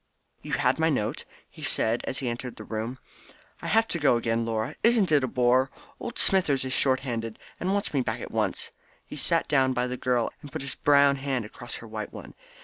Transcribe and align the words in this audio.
"You 0.41 0.53
had 0.53 0.79
my 0.79 0.89
note?" 0.89 1.25
he 1.47 1.61
said, 1.61 2.01
as 2.05 2.17
he 2.17 2.27
entered 2.27 2.55
the 2.55 2.63
room. 2.63 2.97
"I 3.61 3.67
have 3.67 3.87
to 3.89 3.99
go 3.99 4.17
again, 4.17 4.43
Laura. 4.43 4.75
Isn't 4.81 5.11
it 5.11 5.23
a 5.23 5.27
bore? 5.27 5.69
Old 5.99 6.17
Smithers 6.17 6.65
is 6.65 6.73
short 6.73 7.01
handed, 7.01 7.37
and 7.59 7.71
wants 7.71 7.93
me 7.93 8.01
back 8.01 8.19
at 8.19 8.31
once." 8.31 8.71
He 9.05 9.15
sat 9.15 9.47
down 9.47 9.73
by 9.73 9.85
the 9.85 9.97
girl, 9.97 10.31
and 10.41 10.51
put 10.51 10.63
his 10.63 10.73
brown 10.73 11.17
hand 11.17 11.45
across 11.45 11.75
her 11.75 11.87
white 11.87 12.11
one. 12.11 12.33